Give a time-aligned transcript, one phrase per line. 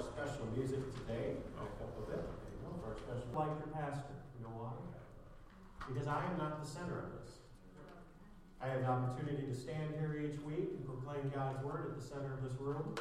[0.00, 1.36] our special music today.
[1.60, 2.24] Back up a bit.
[2.24, 3.28] There you go, for our special.
[3.36, 4.16] Like your pastor.
[4.32, 4.72] You know why?
[5.84, 7.36] Because I am not the center of this.
[8.64, 12.04] I have the opportunity to stand here each week and proclaim God's word at the
[12.04, 12.96] center of this room.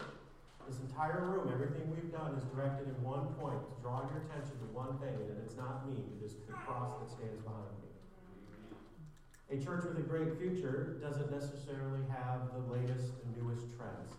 [0.68, 4.60] This entire room, everything we've done is directed in one point to draw your attention
[4.60, 7.90] to one thing, and it's not me, it is the cross that stands behind me.
[9.50, 14.14] A church with a great future doesn't necessarily have the latest and newest trends.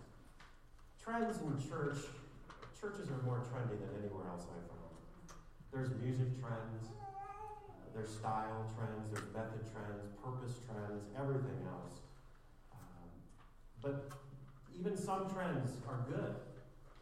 [0.99, 2.03] Trends in church,
[2.81, 4.97] churches are more trendy than anywhere else I've found.
[5.69, 6.89] There's music trends,
[7.93, 12.01] there's style trends, there's method trends, purpose trends, everything else.
[12.73, 13.13] Um,
[13.85, 14.09] but
[14.73, 16.41] even some trends are good.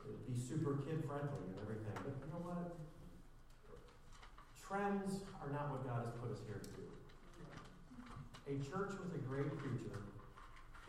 [0.03, 1.95] It'd be super kid friendly and everything.
[1.95, 2.75] But you know what?
[4.59, 6.85] Trends are not what God has put us here to do.
[8.51, 10.03] A church with a great future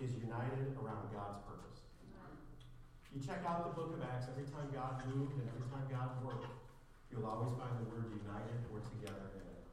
[0.01, 1.78] is united around God's purpose.
[3.09, 6.13] You check out the book of Acts, every time God moved and every time God
[6.21, 6.45] worked,
[7.09, 9.65] you'll always find the word united or together in it.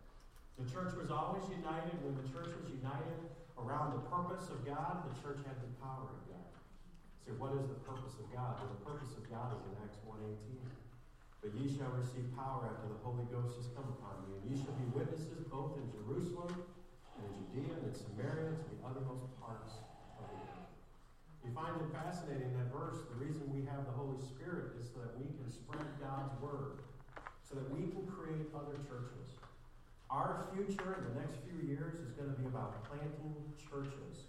[0.57, 2.01] The church was always united.
[2.01, 3.21] When the church was united
[3.61, 6.53] around the purpose of God, the church had the power of God.
[7.29, 8.57] So what is the purpose of God?
[8.57, 10.57] Well, the purpose of God is in Acts 1.18.
[11.45, 14.57] But ye shall receive power after the Holy Ghost has come upon you, and ye
[14.57, 16.51] shall be witnesses both in Jerusalem
[17.21, 19.85] and in Judea and in Samaria to the uttermost parts
[20.17, 20.73] of the earth.
[21.45, 23.01] You find it fascinating that verse.
[23.09, 26.85] The reason we have the Holy Spirit is so that we can spread God's word,
[27.49, 29.41] so that we can create other churches.
[30.13, 34.29] Our future in the next few years is going to be about planting churches.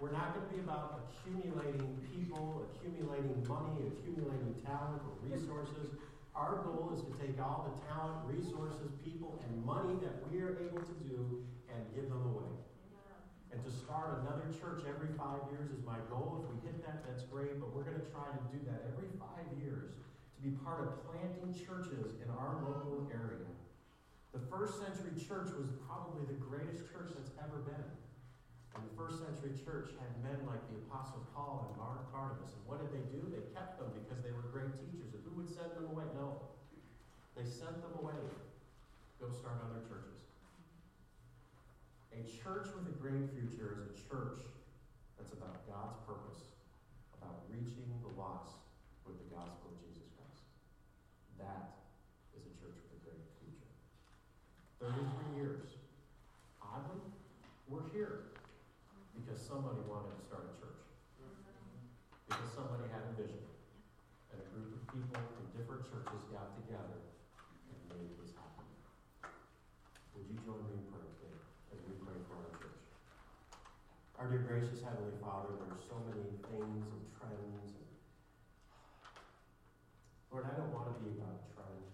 [0.00, 6.00] We're not going to be about accumulating people, accumulating money, accumulating talent or resources.
[6.32, 10.56] Our goal is to take all the talent, resources, people, and money that we are
[10.58, 12.50] able to do and give them away.
[13.52, 16.40] And to start another church every five years is my goal.
[16.40, 19.12] If we hit that, that's great, but we're going to try to do that every
[19.20, 23.44] five years to be part of planting churches in our local area.
[24.32, 27.88] The first century church was probably the greatest church that's ever been.
[28.72, 32.56] And the first century church had men like the Apostle Paul and Barnabas.
[32.56, 33.20] And what did they do?
[33.28, 35.12] They kept them because they were great teachers.
[35.12, 36.08] And who would send them away?
[36.16, 36.40] No.
[37.36, 38.16] They sent them away.
[38.16, 38.32] To
[39.20, 40.11] go start other churches.
[42.12, 44.44] A church with a great future is a church
[45.16, 46.52] that's about God's purpose,
[47.16, 48.60] about reaching the lost
[49.08, 50.44] with the gospel of Jesus Christ.
[51.40, 51.82] That
[52.36, 53.72] is a church with a great future.
[54.78, 55.80] 33 years.
[56.60, 57.00] Oddly,
[57.68, 58.32] we're here
[59.16, 60.84] because somebody wanted to start a church.
[62.28, 63.44] Because somebody had a vision.
[64.32, 67.00] And a group of people from different churches got together
[67.72, 68.68] and made this happen.
[70.16, 71.36] Would you join me in prayer today
[71.72, 72.80] as we pray for our church?
[74.20, 77.68] Our dear gracious Heavenly Father, are so many things and trends.
[77.76, 77.84] And
[80.32, 81.84] Lord, I don't want to be about a trend.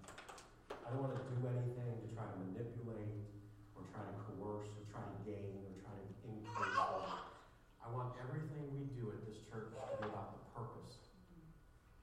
[0.70, 3.26] I don't want to do anything to try to manipulate
[3.74, 6.78] or try to coerce or try to gain or try to increase.
[6.78, 11.10] I want everything we do at this church to be about the purpose.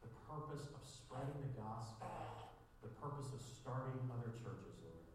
[0.03, 2.11] The purpose of spreading the gospel.
[2.83, 5.07] The purpose of starting other churches, Lord.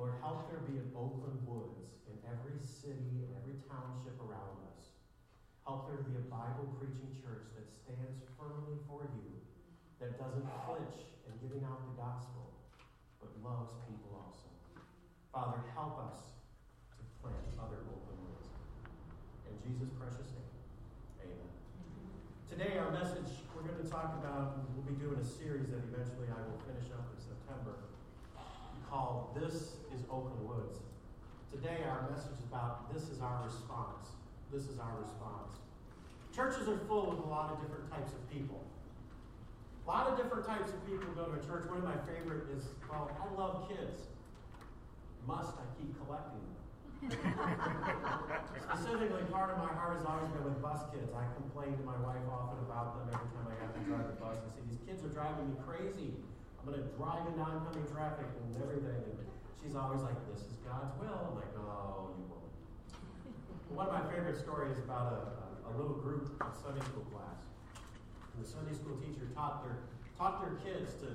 [0.00, 4.94] Lord, help there be an Oakland Woods in every city and every township around us.
[5.66, 9.30] Help there be a Bible preaching church that stands firmly for you,
[10.00, 12.52] that doesn't flinch in giving out the gospel,
[13.20, 14.52] but loves people also.
[15.32, 16.36] Father, help us
[17.00, 18.52] to plant other Oakland Woods.
[19.48, 20.52] In Jesus' precious name,
[21.24, 21.48] amen.
[22.44, 26.28] Today, our message, we're going to talk about, we'll be doing a series that eventually
[26.28, 27.88] I will finish up in September
[28.84, 30.84] called This is Oakland Woods.
[31.50, 34.12] Today, our message is about this is our response.
[34.52, 35.56] This is our response.
[36.36, 38.60] Churches are full of a lot of different types of people.
[39.86, 41.70] A lot of different types of people go to a church.
[41.70, 44.10] One of my favorite is, well, I love kids.
[45.30, 46.58] Must I keep collecting them?
[48.66, 51.06] Specifically, part of my heart has always been with bus kids.
[51.14, 54.18] I complain to my wife often about them every time I have to drive the
[54.18, 54.42] bus.
[54.42, 56.18] I say, These kids are driving me crazy.
[56.58, 59.06] I'm going to drive in oncoming traffic and everything.
[59.06, 59.22] And
[59.62, 61.30] she's always like, This is God's will.
[61.30, 62.50] I'm like, Oh, you won't.
[63.70, 65.22] One of my favorite stories is about a,
[65.70, 67.45] a, a little group of Sunday school class.
[68.36, 69.80] The Sunday school teacher taught their,
[70.20, 71.08] taught their kids to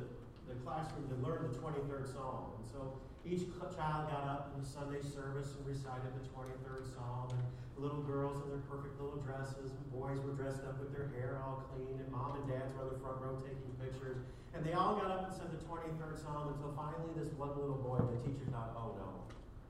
[0.49, 2.57] the classroom to learn the 23rd Psalm.
[2.57, 3.45] And so each
[3.77, 7.29] child got up in the Sunday service and recited the 23rd Psalm.
[7.31, 7.43] And
[7.77, 11.09] the little girls in their perfect little dresses, and boys were dressed up with their
[11.17, 14.21] hair all clean, and mom and dads were in the front row taking pictures.
[14.53, 17.81] And they all got up and said the 23rd Psalm until finally this one little
[17.81, 19.09] boy, the teacher thought, oh no,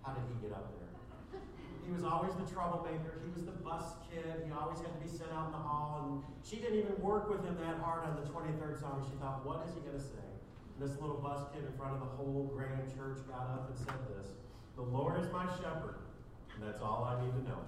[0.03, 0.90] how did he get up there?
[1.85, 3.21] He was always the troublemaker.
[3.25, 4.43] He was the bus kid.
[4.45, 6.01] He always had to be sent out in the hall.
[6.03, 9.03] And she didn't even work with him that hard on the 23rd song.
[9.09, 10.21] She thought, what is he going to say?
[10.21, 13.77] And this little bus kid in front of the whole grand church got up and
[13.77, 14.29] said this
[14.75, 15.95] The Lord is my shepherd,
[16.55, 17.59] and that's all I need to know.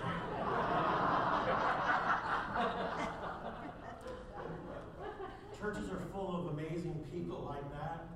[5.60, 8.08] Churches are full of amazing people like that.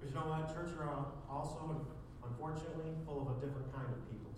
[0.00, 0.48] But you know what?
[0.48, 0.88] Churches are
[1.28, 1.84] also,
[2.24, 4.32] unfortunately, full of a different kind of people.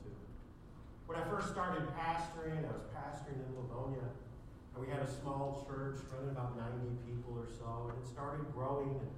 [1.08, 5.64] When I first started pastoring, I was pastoring in Livonia, and we had a small
[5.64, 8.92] church running about 90 people or so, and it started growing.
[8.92, 9.08] And,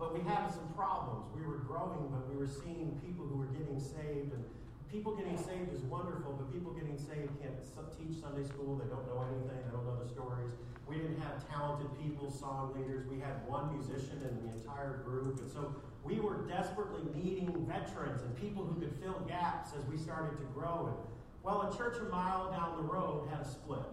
[0.00, 1.28] but we had some problems.
[1.36, 4.32] We were growing, but we were seeing people who were getting saved.
[4.32, 4.48] And
[4.88, 7.60] people getting saved is wonderful, but people getting saved can't
[8.00, 8.80] teach Sunday school.
[8.80, 10.56] They don't know anything, they don't know the stories.
[10.88, 13.04] We didn't have talented people, song leaders.
[13.12, 15.36] We had one musician in the entire group.
[15.44, 20.00] And so we were desperately needing veterans and people who could fill gaps as we
[20.00, 20.96] started to grow.
[20.96, 21.15] And
[21.46, 23.86] well, a church a mile down the road had a split.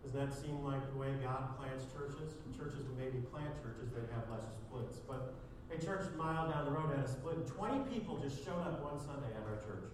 [0.00, 2.32] Doesn't that seem like the way God plants churches?
[2.56, 4.96] Churches would maybe plant churches, they'd have less splits.
[5.04, 5.36] But
[5.68, 7.44] a church a mile down the road had a split.
[7.44, 9.92] 20 people just showed up one Sunday at our church.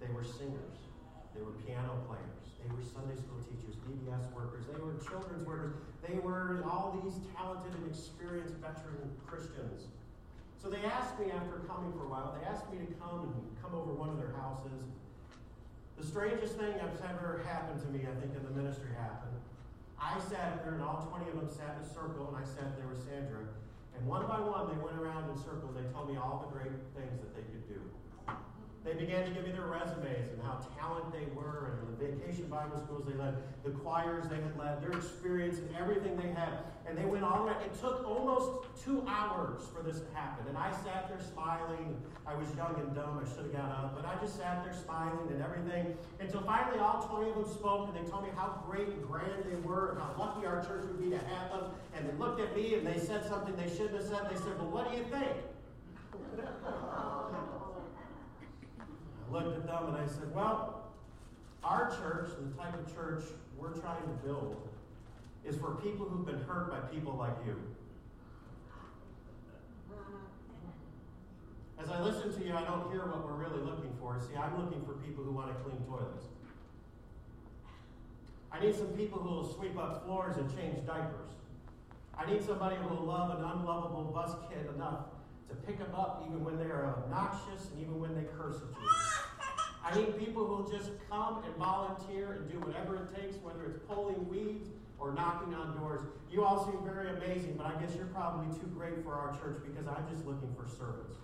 [0.00, 0.88] They were singers.
[1.36, 2.48] They were piano players.
[2.56, 4.64] They were Sunday school teachers, VBS workers.
[4.72, 5.76] They were children's workers.
[6.00, 9.92] They were all these talented and experienced veteran Christians.
[10.56, 13.36] So they asked me after coming for a while, they asked me to come and
[13.60, 14.80] come over one of their houses.
[16.02, 19.38] The strangest thing that's ever happened to me, I think, in the ministry happened.
[19.94, 22.74] I sat there, and all 20 of them sat in a circle, and I sat
[22.74, 23.46] there with Sandra.
[23.94, 25.78] And one by one, they went around in circles.
[25.78, 27.78] They told me all the great things that they could do.
[28.84, 32.46] They began to give me their resumes and how talented they were and the vacation
[32.46, 36.66] Bible schools they led, the choirs they had led, their experience and everything they had.
[36.84, 37.48] And they went all.
[37.48, 40.48] It took almost two hours for this to happen.
[40.48, 41.94] And I sat there smiling.
[42.26, 43.22] I was young and dumb.
[43.22, 43.94] I should have got up.
[43.94, 47.88] But I just sat there smiling and everything until finally all 20 of them spoke
[47.88, 50.82] and they told me how great and grand they were and how lucky our church
[50.86, 51.70] would be to have them.
[51.94, 54.28] And they looked at me and they said something they shouldn't have said.
[54.28, 55.38] They said, Well, what do you think?
[59.32, 60.92] looked at them and I said, Well,
[61.64, 63.24] our church, the type of church
[63.56, 64.68] we're trying to build,
[65.44, 67.56] is for people who've been hurt by people like you.
[71.82, 74.20] As I listen to you, I don't hear what we're really looking for.
[74.20, 76.26] See, I'm looking for people who want to clean toilets.
[78.52, 81.30] I need some people who will sweep up floors and change diapers.
[82.16, 85.06] I need somebody who will love an unlovable bus kid enough
[85.48, 88.81] to pick them up even when they're obnoxious and even when they curse at you.
[89.92, 93.64] I need people who will just come and volunteer and do whatever it takes, whether
[93.68, 94.68] it's pulling weeds
[94.98, 96.00] or knocking on doors.
[96.30, 99.60] You all seem very amazing, but I guess you're probably too great for our church
[99.60, 101.20] because I'm just looking for servants.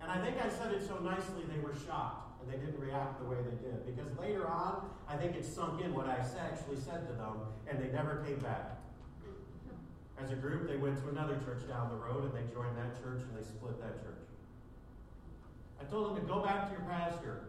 [0.00, 3.20] And I think I said it so nicely they were shocked and they didn't react
[3.20, 3.84] the way they did.
[3.84, 7.76] Because later on, I think it sunk in what I actually said to them, and
[7.82, 8.80] they never came back.
[10.16, 12.96] As a group, they went to another church down the road and they joined that
[13.02, 14.17] church and they split that church.
[15.80, 17.48] I told them to go back to your pastor.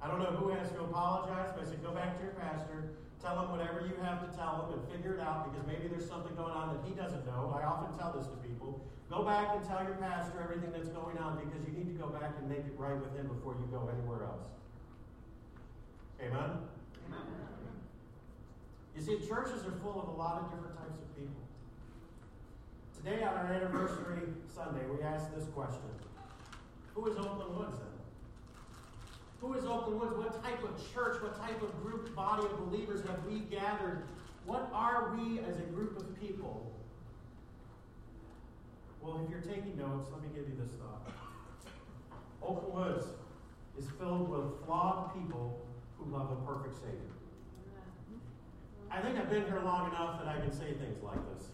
[0.00, 2.96] I don't know who has to apologize, but I said, go back to your pastor,
[3.20, 6.08] tell him whatever you have to tell him, and figure it out because maybe there's
[6.08, 7.52] something going on that he doesn't know.
[7.52, 8.80] I often tell this to people.
[9.10, 12.08] Go back and tell your pastor everything that's going on because you need to go
[12.08, 14.46] back and make it right with him before you go anywhere else.
[16.22, 16.64] Amen?
[17.10, 17.26] Amen.
[18.96, 21.42] You see, churches are full of a lot of different types of people.
[22.96, 25.90] Today, on our anniversary Sunday, we ask this question
[27.00, 27.88] who is Oakland Woods then?
[29.40, 30.16] Who is Oakland Woods?
[30.16, 34.02] What type of church, what type of group, body of believers have we gathered?
[34.44, 36.70] What are we as a group of people?
[39.00, 41.10] Well, if you're taking notes, let me give you this thought.
[42.42, 43.06] Oakland Woods
[43.78, 45.64] is filled with flawed people
[45.96, 46.98] who love a perfect Savior.
[48.90, 51.46] I think I've been here long enough that I can say things like this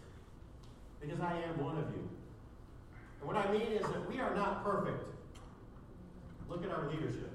[1.01, 2.09] because I am one of you.
[3.21, 5.16] And what I mean is that we are not perfect.
[6.49, 7.35] Look at our leadership.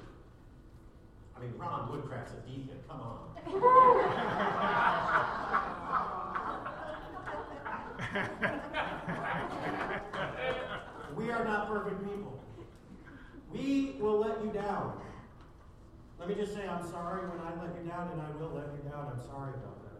[1.36, 2.78] I mean, Ron Woodcraft's a deacon.
[2.88, 3.18] Come on.
[11.16, 12.40] we are not perfect people.
[13.52, 15.00] We will let you down.
[16.20, 18.68] Let me just say, I'm sorry when I let you down, and I will let
[18.78, 19.12] you down.
[19.12, 20.00] I'm sorry about that.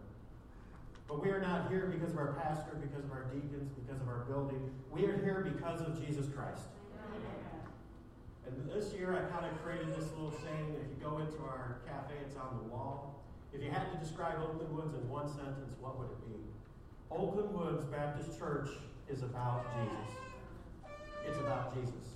[1.08, 4.08] But we are not here because of our pastor, because of our deacons, because of
[4.08, 4.70] our building.
[4.90, 6.62] We are here because of Jesus Christ.
[8.46, 10.76] And this year I kind of created this little saying.
[10.80, 13.22] If you go into our cafe, it's on the wall.
[13.52, 16.40] If you had to describe Oakland Woods in one sentence, what would it be?
[17.10, 18.68] Oakland Woods Baptist Church
[19.08, 20.16] is about Jesus.
[21.26, 22.12] It's about Jesus.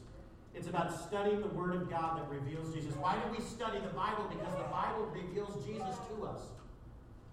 [0.55, 2.95] It's about studying the Word of God that reveals Jesus.
[2.97, 4.25] Why do we study the Bible?
[4.31, 6.41] Because the Bible reveals Jesus to us.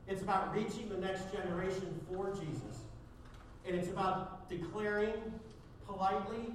[0.10, 2.84] It's about reaching the next generation for Jesus.
[3.66, 5.14] And it's about declaring
[5.88, 6.54] politely,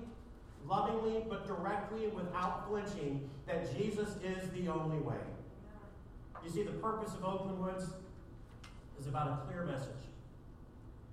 [0.68, 5.16] lovingly, but directly and without flinching that Jesus is the only way.
[6.44, 7.86] You see, the purpose of Oakland Woods
[9.00, 9.90] is about a clear message.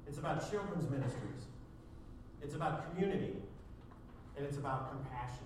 [0.08, 1.46] It's about children's ministries.
[2.42, 3.36] It's about community.
[4.38, 5.46] And it's about compassion.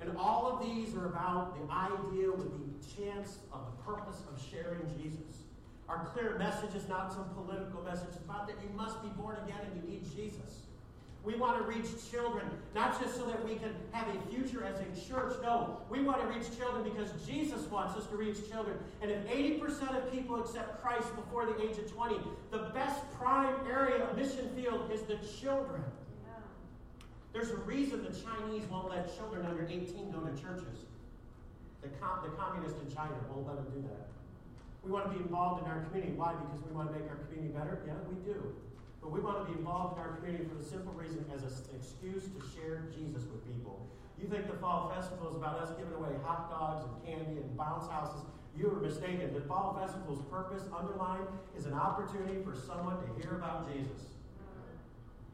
[0.00, 4.40] And all of these are about the idea with the chance of the purpose of
[4.50, 5.44] sharing Jesus.
[5.88, 8.08] Our clear message is not some political message.
[8.12, 10.65] It's about that you must be born again and you need Jesus.
[11.26, 14.78] We want to reach children, not just so that we can have a future as
[14.78, 15.34] a church.
[15.42, 18.78] No, we want to reach children because Jesus wants us to reach children.
[19.02, 22.20] And if 80% of people accept Christ before the age of 20,
[22.52, 25.82] the best prime area of mission field is the children.
[27.32, 30.86] There's a reason the Chinese won't let children under 18 go to churches.
[31.82, 34.06] The, com- the communists in China won't let them do that.
[34.84, 36.12] We want to be involved in our community.
[36.12, 36.34] Why?
[36.34, 37.82] Because we want to make our community better?
[37.84, 38.54] Yeah, we do.
[39.06, 41.54] But we want to be involved in our community for the simple reason as an
[41.78, 43.86] excuse to share Jesus with people.
[44.18, 47.56] You think the Fall Festival is about us giving away hot dogs and candy and
[47.56, 48.26] bounce houses?
[48.58, 49.30] You are mistaken.
[49.30, 54.10] The Fall Festival's purpose, underlined, is an opportunity for someone to hear about Jesus.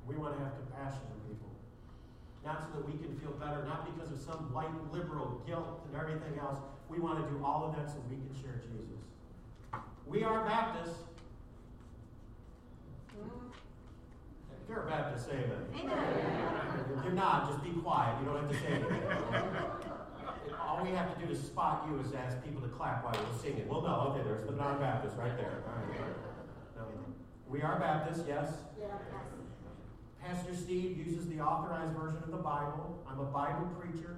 [0.05, 1.49] We want to have compassion with people.
[2.45, 5.97] Not so that we can feel better, not because of some white liberal guilt and
[5.97, 6.61] everything else.
[6.93, 9.01] We want to do all of that so we can share Jesus.
[10.05, 11.09] We are Baptists.
[14.63, 15.67] If you're a Baptist, say amen.
[16.99, 18.19] If you're not, just be quiet.
[18.21, 19.03] You don't have to say anything.
[20.61, 23.39] All we have to do to spot you is ask people to clap while we're
[23.43, 23.69] singing.
[23.69, 25.63] Well, no, okay, there's the non Baptist right there.
[25.67, 26.01] All right.
[26.77, 26.83] No.
[27.49, 28.53] We are Baptists, yes?
[28.81, 28.87] Yeah.
[30.25, 33.05] Pastor Steve uses the authorized version of the Bible.
[33.11, 34.17] I'm a Bible preacher.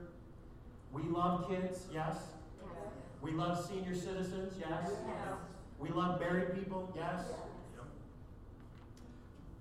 [0.92, 2.16] We love kids, yes?
[3.22, 4.92] We love senior citizens, yes?
[5.78, 7.22] We love married people, yes?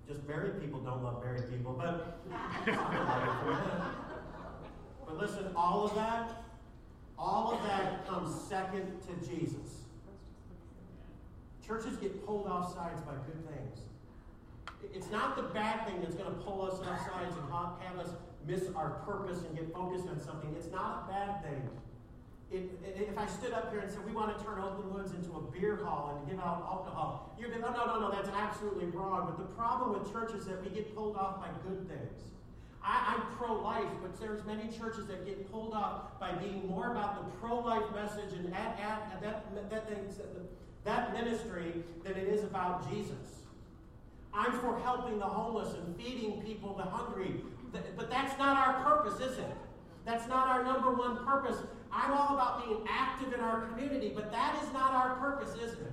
[0.08, 2.20] Just married people don't love married people, but
[5.06, 6.44] but listen, all of that,
[7.18, 9.84] all of that comes second to Jesus.
[11.66, 13.80] Churches get pulled off sides by good things.
[14.94, 18.10] It's not the bad thing that's going to pull us off sides and have us
[18.46, 20.54] miss our purpose and get focused on something.
[20.58, 21.70] It's not a bad thing.
[22.54, 25.42] If I stood up here and said, we want to turn Oakland Woods into a
[25.52, 29.26] beer hall and give out alcohol, you'd be like, no, no, no, that's absolutely wrong.
[29.26, 32.22] But the problem with churches is that we get pulled off by good things.
[32.84, 37.16] I, am pro-life, but there's many churches that get pulled off by being more about
[37.16, 39.90] the pro-life message and at, at, at that, that,
[40.84, 43.44] that ministry than it is about Jesus.
[44.34, 47.36] I'm for helping the homeless and feeding people, the hungry.
[47.72, 49.56] But that's not our purpose, is it?
[50.06, 51.58] That's not our number one purpose.
[51.94, 55.74] I'm all about being active in our community, but that is not our purpose, is
[55.74, 55.92] it?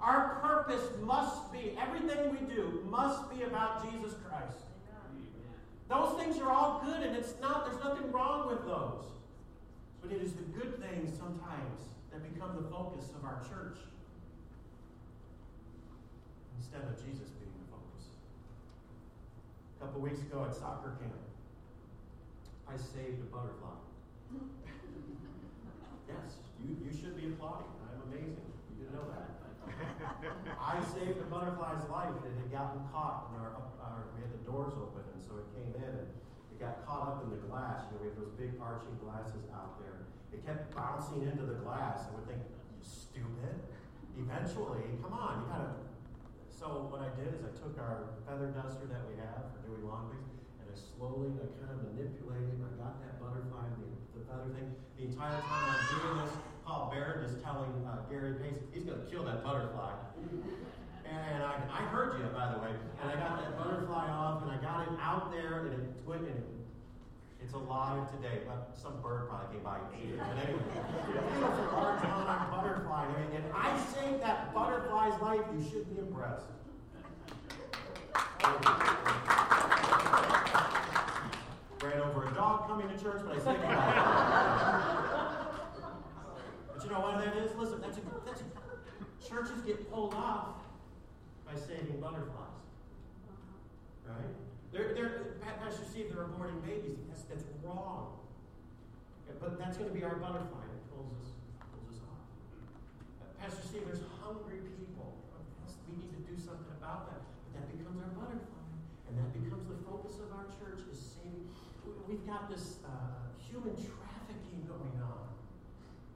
[0.00, 4.58] Our purpose must be, everything we do must be about Jesus Christ.
[5.88, 9.04] Those things are all good, and it's not, there's nothing wrong with those.
[10.02, 11.80] But it is the good things sometimes
[12.12, 13.78] that become the focus of our church
[16.58, 18.06] instead of Jesus being the focus.
[19.80, 21.12] A couple weeks ago at soccer camp,
[22.68, 23.74] I saved a butterfly.
[26.08, 27.70] Yes, you, you should be applauding.
[27.88, 28.48] I'm amazing.
[28.70, 29.34] You didn't know that.
[30.60, 32.14] I saved a butterfly's life.
[32.24, 35.48] It had gotten caught and our, our, we had the doors open, and so it
[35.56, 37.88] came in and it got caught up in the glass.
[37.90, 40.06] You know, we have those big arching glasses out there.
[40.32, 42.06] It kept bouncing into the glass.
[42.06, 43.54] I would think, you stupid.
[44.14, 45.74] Eventually, come on, you gotta.
[46.54, 49.82] So what I did is I took our feather duster that we have for doing
[49.84, 50.22] laundry,
[50.62, 53.93] and I slowly, I kind of manipulated, I got that butterfly, the, the
[54.34, 54.74] feather thing.
[54.98, 56.34] The entire time I'm doing this,
[56.66, 59.92] Paul Barrett is telling uh, Gary Pace, he's going to kill that butterfly.
[61.04, 62.70] And I, I heard you, by the way.
[63.02, 66.22] And I got that butterfly off, and I got it out there, and it went,
[66.22, 66.46] and it,
[67.42, 68.40] it's alive today.
[68.46, 70.18] But some bird probably came by and ate it.
[70.18, 70.62] But anyway,
[71.32, 73.04] beautiful large monarch butterfly.
[73.04, 75.42] I mean, and I saved that butterfly's life.
[75.54, 76.48] You should be impressed.
[81.84, 83.68] Ran over a dog coming to church, but I saved it.
[86.72, 87.52] but you know what that is?
[87.60, 88.48] Listen, that's a, that's a,
[89.20, 90.64] churches get pulled off
[91.44, 92.64] by saving butterflies.
[94.08, 94.32] Right?
[94.72, 97.04] They're, they're, Pastor Steve, they're aborting babies.
[97.08, 98.16] That's, that's wrong.
[99.40, 101.36] But that's going to be our butterfly that pulls us,
[101.68, 102.24] pulls us off.
[103.36, 105.20] Pastor Steve, there's hungry people.
[105.84, 107.20] We need to do something about that.
[107.52, 108.64] But that becomes our butterfly.
[109.12, 111.13] And that becomes the focus of our church is
[112.08, 115.24] we've got this uh, human trafficking going on.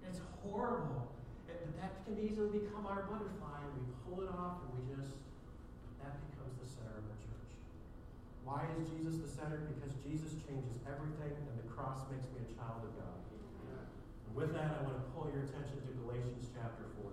[0.04, 1.08] It's horrible.
[1.48, 3.64] But that can easily become our butterfly.
[3.64, 5.16] and We pull it off and we just,
[6.04, 7.52] that becomes the center of our church.
[8.44, 9.64] Why is Jesus the center?
[9.64, 13.16] Because Jesus changes everything and the cross makes me a child of God.
[14.28, 17.12] And with that, I want to pull your attention to Galatians chapter 4.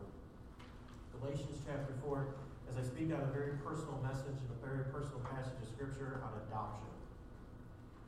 [1.20, 2.27] Galatians chapter 4,
[2.67, 6.20] as I speak out a very personal message and a very personal passage of Scripture
[6.27, 6.91] on adoption.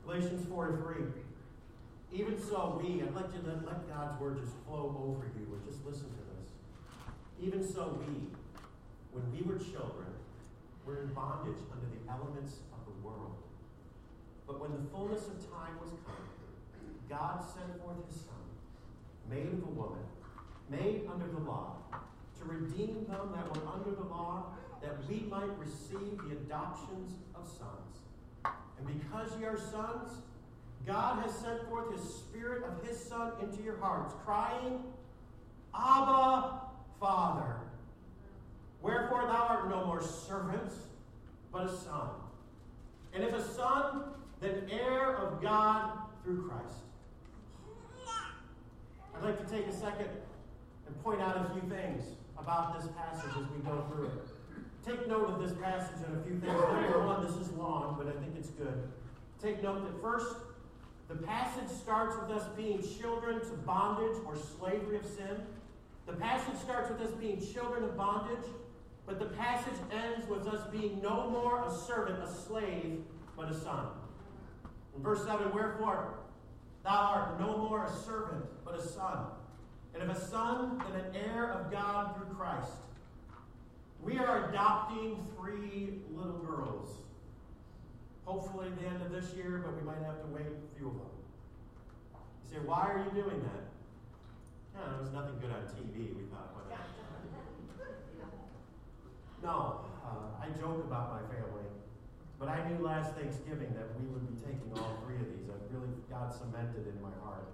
[0.08, 0.80] Galatians 4
[2.12, 2.18] 3.
[2.18, 5.62] Even so, we, I'd like you to let God's word just flow over you and
[5.68, 6.48] just listen to this.
[7.44, 8.32] Even so, we,
[9.12, 10.08] when we were children,
[10.86, 13.36] were in bondage under the elements of the world.
[14.48, 16.24] But when the fullness of time was come,
[17.10, 18.48] God sent forth his Son,
[19.30, 20.08] made of a woman,
[20.72, 21.84] made under the law,
[22.40, 27.44] to redeem them that were under the law, that we might receive the adoptions of
[27.46, 28.07] sons.
[28.78, 30.22] And because ye are sons,
[30.86, 34.84] God has sent forth his Spirit of his Son into your hearts, crying,
[35.76, 36.62] Abba,
[37.00, 37.58] Father.
[38.82, 40.72] Wherefore thou art no more servant,
[41.52, 42.10] but a son.
[43.14, 44.04] And if a son,
[44.40, 46.78] then heir of God through Christ.
[49.16, 50.10] I'd like to take a second
[50.86, 52.04] and point out a few things
[52.38, 54.37] about this passage as we go through it.
[54.88, 56.54] Take note of this passage and a few things.
[56.54, 58.88] Number one, this is long, but I think it's good.
[59.42, 60.34] Take note that first,
[61.10, 65.44] the passage starts with us being children to bondage or slavery of sin.
[66.06, 68.50] The passage starts with us being children of bondage,
[69.06, 73.02] but the passage ends with us being no more a servant, a slave,
[73.36, 73.88] but a son.
[74.96, 76.14] In verse 7, wherefore
[76.86, 79.26] thou art no more a servant, but a son.
[79.94, 82.72] And if a son, then an heir of God through Christ.
[84.08, 86.96] We are adopting three little girls
[88.24, 91.00] hopefully the end of this year, but we might have to wait a few of
[91.00, 91.16] them.
[92.44, 93.64] You say, why are you doing that?
[94.76, 96.16] Yeah, there was nothing good on TV.
[96.16, 96.88] We thought, whatever.
[99.44, 101.68] no, uh, I joke about my family,
[102.40, 105.52] but I knew last Thanksgiving that we would be taking all three of these.
[105.52, 107.48] I really got cemented in my heart.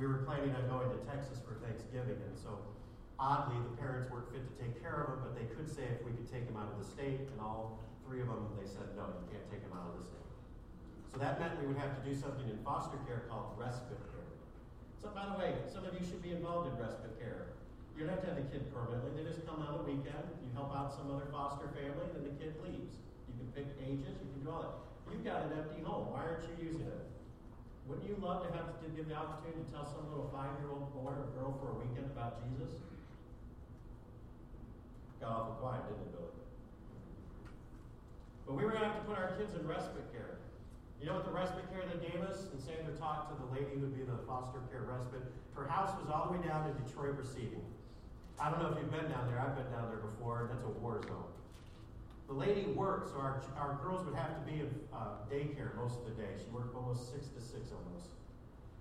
[0.00, 2.56] We were planning on going to Texas for Thanksgiving, and so
[3.18, 6.00] oddly, the parents weren't fit to take care of them, but they could say if
[6.02, 8.90] we could take them out of the state and all three of them, they said,
[8.98, 10.28] no, you can't take them out of the state.
[11.14, 14.28] So that meant we would have to do something in foster care called respite care.
[14.98, 17.54] So, by the way, some of you should be involved in respite care.
[17.94, 19.14] You don't have to have the kid permanently.
[19.14, 22.34] They just come on the weekend, you help out some other foster family, then the
[22.40, 22.98] kid leaves.
[23.30, 24.74] You can pick ages, you can do all that.
[25.12, 26.10] You've got an empty home.
[26.10, 27.04] Why aren't you using it?
[27.86, 31.14] Wouldn't you love to have to give the opportunity to tell some little five-year-old boy
[31.14, 32.80] or girl for a weekend about Jesus?
[35.24, 36.36] Got awful quiet, didn't it, Billy?
[38.44, 40.36] But we were going to have to put our kids in respite care.
[41.00, 42.44] You know what the respite care they gave us?
[42.52, 45.24] And Sandra talked to the lady who would be the foster care respite.
[45.56, 47.64] Her house was all the way down to Detroit receiving.
[48.36, 49.40] I don't know if you've been down there.
[49.40, 50.44] I've been down there before.
[50.52, 51.32] That's a war zone.
[52.28, 56.04] The lady worked, so our, our girls would have to be in uh, daycare most
[56.04, 56.36] of the day.
[56.36, 58.12] She worked almost six to six almost.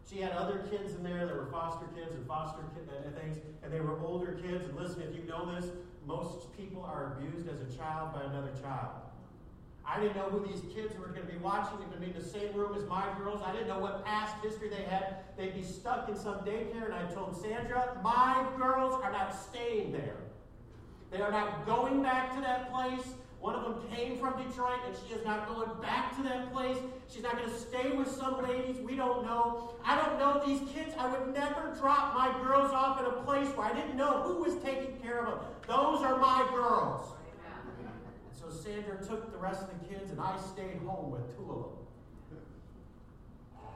[0.03, 3.39] She had other kids in there that were foster kids and foster kid, uh, things,
[3.63, 4.67] and they were older kids.
[4.67, 5.71] And listen, if you know this,
[6.05, 8.91] most people are abused as a child by another child.
[9.85, 11.77] I didn't know who these kids were going to be watching.
[11.77, 13.41] They're going to be in the same room as my girls.
[13.45, 15.17] I didn't know what past history they had.
[15.37, 19.91] They'd be stuck in some daycare, and I told Sandra, my girls are not staying
[19.91, 20.15] there.
[21.11, 23.13] They are not going back to that place.
[23.43, 26.77] One of them came from Detroit, and she is not going back to that place.
[27.09, 28.79] She's not going to stay with some ladies.
[28.79, 29.73] We don't know.
[29.83, 30.93] I don't know these kids.
[30.97, 34.43] I would never drop my girls off at a place where I didn't know who
[34.43, 35.39] was taking care of them.
[35.67, 37.05] Those are my girls.
[38.31, 41.63] So Sandra took the rest of the kids, and I stayed home with two of
[41.63, 41.73] them.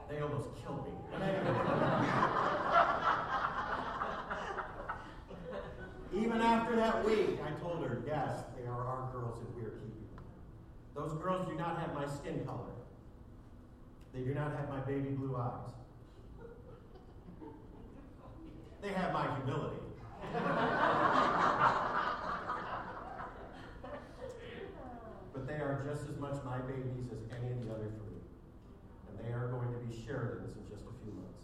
[0.08, 0.92] They almost killed me.
[6.24, 8.44] Even after that week, I told her, yes,
[8.78, 10.24] are our girls are keeping them.
[10.94, 12.70] Those girls do not have my skin color.
[14.14, 15.74] They do not have my baby blue eyes.
[18.80, 19.76] They have my humility.
[25.32, 28.22] but they are just as much my babies as any of the other three.
[29.08, 31.42] And they are going to be Sheridan's in just a few months.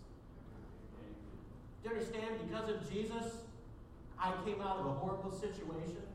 [1.83, 2.38] Do you understand?
[2.47, 3.38] Because of Jesus,
[4.18, 6.13] I came out of a horrible situation.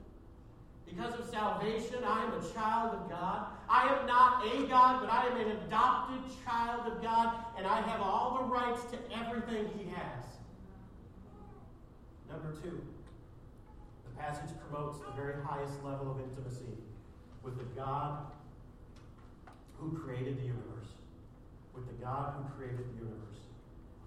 [0.89, 3.45] Because of salvation, I am a child of God.
[3.69, 7.82] I am not a God, but I am an adopted child of God, and I
[7.82, 10.25] have all the rights to everything He has.
[12.30, 12.82] Number two,
[14.06, 16.73] the passage promotes the very highest level of intimacy
[17.43, 18.25] with the God
[19.78, 20.89] who created the universe,
[21.75, 23.45] with the God who created the universe.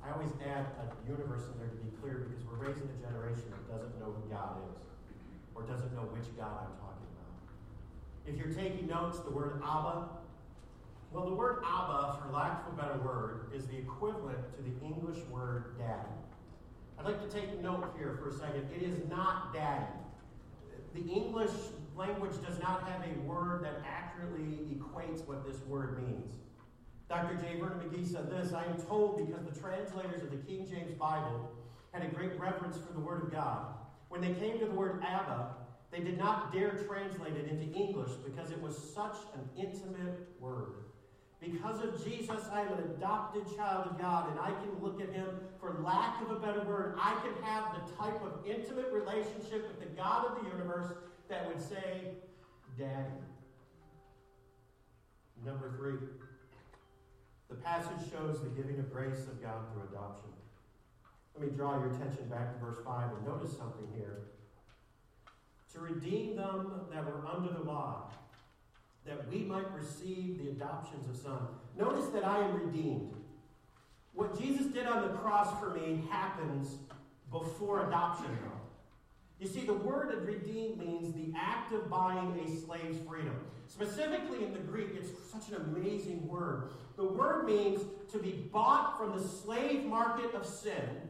[0.04, 3.46] I always add a universe in there to be clear because we're raising a generation
[3.54, 4.91] that doesn't know who God is
[5.54, 7.32] or doesn't know which God I'm talking about.
[8.26, 10.08] If you're taking notes, the word Abba,
[11.12, 14.84] well, the word Abba, for lack of a better word, is the equivalent to the
[14.84, 16.08] English word daddy.
[16.98, 18.68] I'd like to take note here for a second.
[18.74, 19.86] It is not daddy.
[20.94, 21.50] The English
[21.96, 26.34] language does not have a word that accurately equates what this word means.
[27.08, 27.36] Dr.
[27.36, 27.60] J.
[27.60, 31.50] Vernon McGee said this I am told because the translators of the King James Bible
[31.92, 33.74] had a great reverence for the Word of God.
[34.12, 35.54] When they came to the word Abba,
[35.90, 40.74] they did not dare translate it into English because it was such an intimate word.
[41.40, 45.14] Because of Jesus, I am an adopted child of God, and I can look at
[45.14, 49.66] him, for lack of a better word, I can have the type of intimate relationship
[49.66, 50.92] with the God of the universe
[51.30, 52.12] that would say,
[52.78, 53.16] Daddy.
[55.42, 55.96] Number three,
[57.48, 60.28] the passage shows the giving of grace of God through adoption.
[61.34, 64.18] Let me draw your attention back to verse 5 and notice something here.
[65.72, 68.10] To redeem them that were under the law,
[69.06, 71.48] that we might receive the adoptions of sons.
[71.78, 73.14] Notice that I am redeemed.
[74.14, 76.76] What Jesus did on the cross for me happens
[77.30, 78.60] before adoption, though.
[79.40, 83.34] You see, the word of redeem means the act of buying a slave's freedom.
[83.66, 86.70] Specifically in the Greek, it's such an amazing word.
[86.96, 87.80] The word means
[88.12, 91.08] to be bought from the slave market of sin,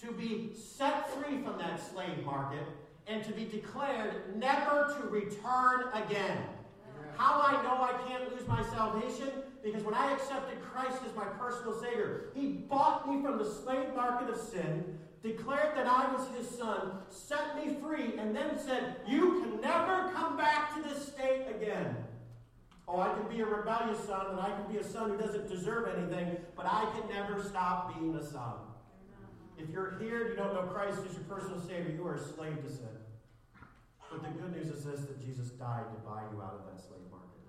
[0.00, 2.66] to be set free from that slave market,
[3.06, 6.38] and to be declared never to return again.
[7.16, 9.30] How I know I can't lose my salvation?
[9.62, 13.94] Because when I accepted Christ as my personal Savior, He bought me from the slave
[13.96, 18.96] market of sin, declared that I was His Son, set me free, and then said,
[19.06, 21.96] You can never come back to this state again.
[22.86, 25.48] Oh, I can be a rebellious son, and I can be a son who doesn't
[25.48, 28.54] deserve anything, but I can never stop being a son.
[29.58, 32.20] If you're here and you don't know Christ as your personal Savior, you are a
[32.20, 32.94] slave to sin.
[34.10, 36.80] But the good news is this that Jesus died to buy you out of that
[36.80, 37.42] slave market.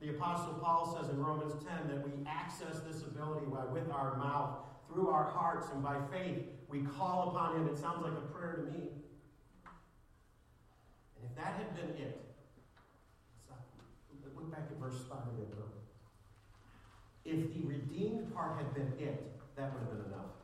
[0.00, 4.16] The Apostle Paul says in Romans 10 that we access this ability by with our
[4.16, 4.56] mouth,
[4.88, 7.68] through our hearts, and by faith, we call upon Him.
[7.68, 8.88] It sounds like a prayer to me.
[11.16, 12.24] And if that had been it,
[14.34, 15.48] look back at verse 5 again.
[17.24, 20.37] If the redeemed part had been it, that would have been enough.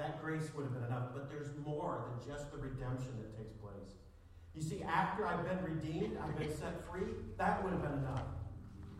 [0.00, 1.12] That grace would have been enough.
[1.12, 4.00] But there's more than just the redemption that takes place.
[4.54, 8.24] You see, after I've been redeemed, I've been set free, that would have been enough.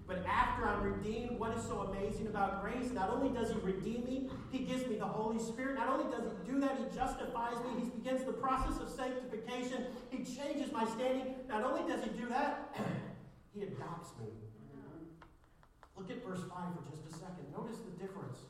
[0.07, 2.91] But after I'm redeemed, what is so amazing about grace?
[2.91, 5.77] Not only does He redeem me, He gives me the Holy Spirit.
[5.77, 7.85] Not only does He do that, He justifies me.
[7.85, 9.87] He begins the process of sanctification.
[10.11, 11.35] He changes my standing.
[11.49, 12.77] Not only does He do that,
[13.55, 14.29] He adopts me.
[15.97, 17.51] Look at verse 5 for just a second.
[17.57, 18.50] Notice the difference.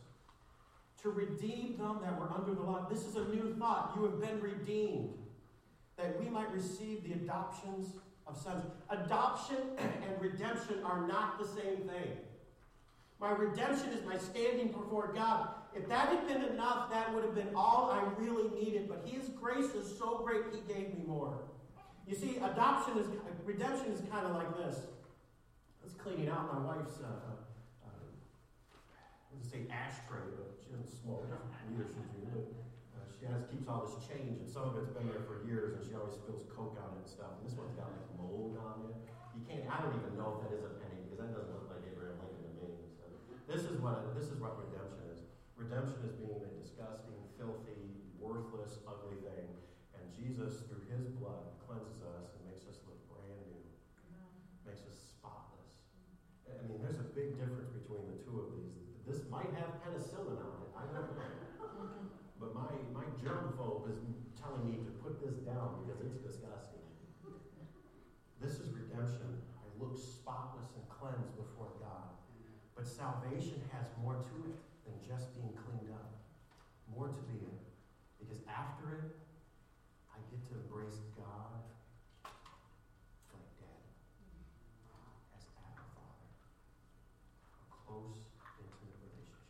[1.02, 2.86] To redeem them that were under the law.
[2.90, 3.94] This is a new thought.
[3.96, 5.14] You have been redeemed
[5.96, 7.94] that we might receive the adoptions
[8.26, 8.64] of sons.
[8.90, 12.16] Adoption and redemption are not the same thing.
[13.20, 15.48] My redemption is my standing before God.
[15.74, 18.88] If that had been enough, that would have been all I really needed.
[18.88, 21.38] But His grace is so great, He gave me more.
[22.06, 23.06] You see, adoption is
[23.44, 24.76] redemption is kind of like this.
[25.80, 27.06] I was cleaning out my wife's, uh,
[29.50, 31.26] say ashtray, but she doesn't smoke.
[31.66, 32.60] Neither should uh, you
[33.20, 35.84] she has keeps all this change, and some of it's been there for years, and
[35.84, 37.36] she always spills coke on it and stuff.
[37.36, 38.96] And this one's got like mold on it.
[39.36, 39.68] You can't.
[39.68, 42.16] I don't even know if that is a penny because that doesn't look like Abraham
[42.24, 42.88] Lincoln to me.
[42.96, 43.04] So
[43.44, 45.20] this is what this is what redemption is.
[45.52, 49.52] Redemption is being a disgusting, filthy, worthless, ugly thing,
[49.92, 53.60] and Jesus, through His blood, cleanses us and makes us look brand new,
[54.64, 55.84] makes us spotless.
[56.48, 58.80] I mean, there's a big difference between the two of these.
[59.04, 60.70] This might have penicillin on it.
[60.76, 61.40] I don't know.
[62.40, 64.00] But my, my germphobe is
[64.40, 66.80] telling me to put this down because it's disgusting.
[68.40, 69.44] This is redemption.
[69.60, 72.16] I look spotless and cleansed before God.
[72.72, 74.56] But salvation has more to it
[74.88, 76.16] than just being cleaned up.
[76.88, 77.60] More to be it.
[78.16, 79.12] Because after it,
[80.08, 81.60] I get to embrace God
[83.36, 83.84] like Dad,
[85.36, 86.24] as Abba Father.
[87.68, 89.44] A close, intimate relationship.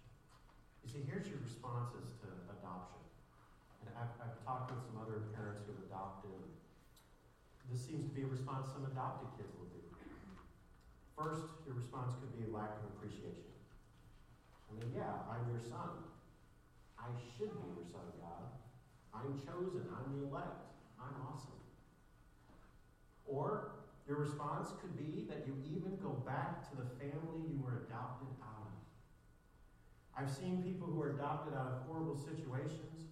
[0.83, 2.11] You see, here's your responses
[4.01, 6.33] I've, I've talked with some other parents who've adopted.
[7.69, 8.33] This seems to be a
[8.67, 9.83] some adopted kids will do.
[11.17, 13.53] First, your response could be lack of appreciation.
[14.69, 16.05] I mean, yeah, I'm your son.
[17.01, 18.49] I should be your son, God.
[19.13, 19.89] I'm chosen.
[19.91, 20.69] I'm the elect.
[21.01, 21.61] I'm awesome.
[23.27, 27.87] Or your response could be that you even go back to the family you were
[27.87, 28.77] adopted out of.
[30.19, 33.07] I've seen people who are adopted out of horrible situations,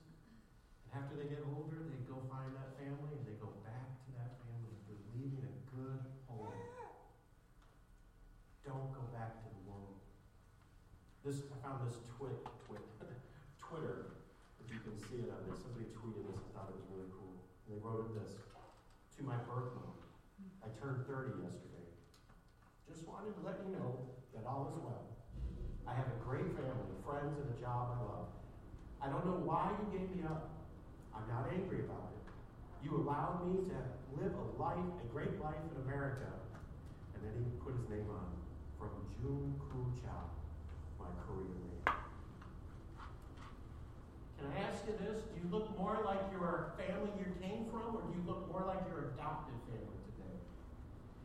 [0.85, 4.09] and after they get older, they go find that family and they go back to
[4.19, 4.75] that family.
[4.91, 6.59] They're leaving a good home.
[8.67, 10.03] Don't go back to the world.
[11.29, 12.81] This I found this twit twit
[13.61, 14.17] Twitter.
[14.65, 16.41] If you can see it on there, somebody tweeted this.
[16.41, 17.37] I thought it was really cool.
[17.69, 20.09] And they wrote it this: "To my birth month,
[20.41, 20.65] hmm.
[20.65, 21.85] I turned 30 yesterday.
[22.89, 25.05] Just wanted to let you know that all is well.
[25.85, 28.33] I have a great family, friends, and a job I love.
[29.05, 30.49] I don't know why you gave me up.
[31.13, 32.25] I'm not angry about it.
[32.81, 33.79] You allowed me to
[34.17, 36.33] live a life, a great life in America.
[37.13, 38.33] And then he put his name on
[38.81, 40.38] from June Ku Chow,
[41.17, 41.99] my name.
[44.39, 45.23] Can I ask you this?
[45.23, 48.65] Do you look more like your family you came from, or do you look more
[48.67, 50.37] like your adopted family today?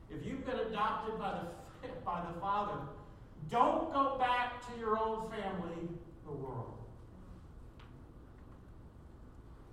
[0.10, 2.80] If you've been adopted by the, by the Father,
[3.50, 5.90] don't go back to your old family,
[6.26, 6.74] the world.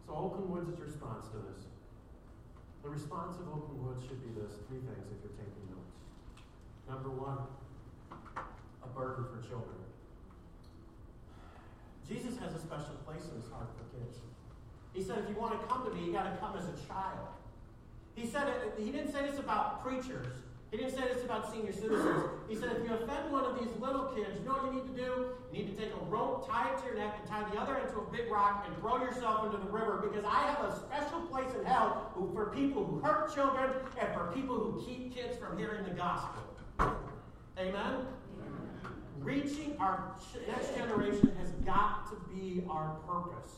[0.06, 1.64] So Oakland Woods' response to this.
[2.82, 5.94] The response of Oakland Woods should be this three things if you're taking notes.
[6.88, 7.38] Number one,
[8.82, 9.79] a burden for children.
[12.10, 14.18] Jesus has a special place in his heart for kids.
[14.92, 16.74] He said, if you want to come to me, you got to come as a
[16.88, 17.30] child.
[18.16, 20.26] He said it, he didn't say this about preachers.
[20.72, 22.24] He didn't say this about senior citizens.
[22.48, 24.88] He said, if you offend one of these little kids, you know what you need
[24.90, 25.12] to do?
[25.52, 27.78] You need to take a rope, tie it to your neck, and tie the other
[27.78, 30.74] end to a big rock and throw yourself into the river because I have a
[30.74, 35.36] special place in hell for people who hurt children and for people who keep kids
[35.38, 36.42] from hearing the gospel.
[37.58, 38.06] Amen?
[39.20, 40.16] Reaching our
[40.48, 43.50] next generation has got to be our purpose.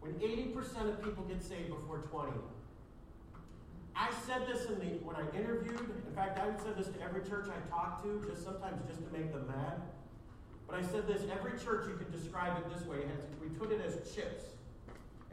[0.00, 2.32] When 80% of people get saved before 20,
[3.96, 5.80] I said this in the when I interviewed.
[6.06, 9.12] In fact, I say this to every church I talked to, just sometimes just to
[9.12, 9.82] make them mad.
[10.68, 12.98] But I said this: every church you could describe it this way.
[13.40, 14.55] We put it as chips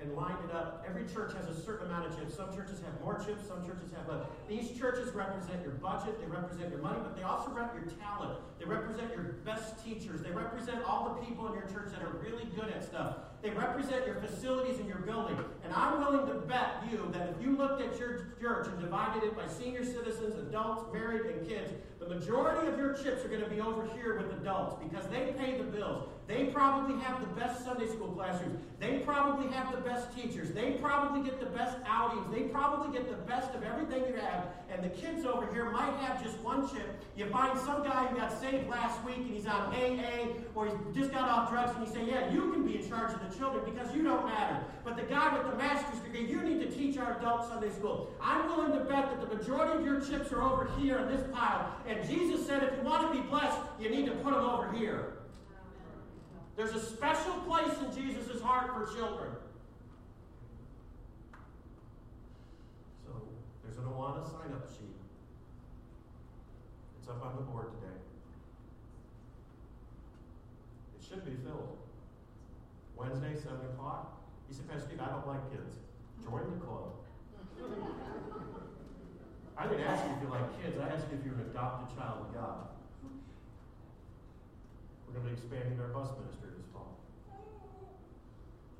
[0.02, 0.86] and lined it up.
[0.88, 2.36] Every church has a certain amount of chips.
[2.36, 4.26] Some churches have more chips, some churches have less.
[4.50, 8.40] These churches represent your budget, they represent your money, but they also represent your talent.
[8.60, 10.22] They represent your best teachers.
[10.22, 13.18] They represent all the people in your church that are really good at stuff.
[13.42, 15.38] They represent your facilities and your building.
[15.64, 19.24] And I'm willing to bet you that if you looked at your church and divided
[19.24, 21.72] it by senior citizens, adults, married, and kids,
[22.04, 25.34] the majority of your chips are going to be over here with adults because they
[25.38, 26.10] pay the bills.
[26.26, 28.60] They probably have the best Sunday school classrooms.
[28.80, 30.52] They probably have the best teachers.
[30.52, 32.34] They probably get the best outings.
[32.34, 34.48] They probably get the best of everything you have.
[34.72, 37.04] And the kids over here might have just one chip.
[37.18, 40.96] You find some guy who got saved last week and he's on AA or he's
[40.96, 43.38] just got off drugs and you say, Yeah, you can be in charge of the
[43.38, 44.64] children because you don't matter.
[44.86, 48.12] But the guy with the master's degree, you need to teach our adult Sunday school.
[48.22, 51.24] I'm willing to bet that the majority of your chips are over here in this
[51.34, 51.76] pile.
[51.94, 54.72] And Jesus said, if you want to be blessed, you need to put them over
[54.72, 55.14] here.
[56.58, 59.30] There's a special place in Jesus' heart for children.
[63.06, 63.12] So
[63.64, 64.96] there's an Awana sign up sheet.
[67.00, 68.00] It's up on the board today.
[71.00, 71.78] It should be filled.
[72.96, 74.20] Wednesday, 7 o'clock.
[74.48, 75.76] He said, Pastor Steve, I don't like kids.
[76.24, 76.94] Join the club.
[79.84, 81.92] I didn't ask you if you like kids, I asked you if you're an adopted
[81.92, 82.72] child of God.
[85.04, 86.96] We're going to be expanding our bus ministry this fall.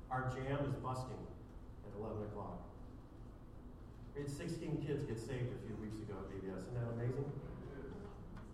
[0.08, 1.20] Our jam is busting
[1.84, 2.56] at 11 o'clock.
[4.16, 6.72] We had 16 kids get saved a few weeks ago at VBS.
[6.72, 7.28] Isn't that amazing?